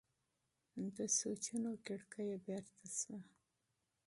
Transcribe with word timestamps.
د 0.95 0.97
سوچونو 1.19 1.71
کړکۍ 1.85 2.23
یې 2.29 2.37
بېرته 2.45 2.85
شوه. 2.99 3.19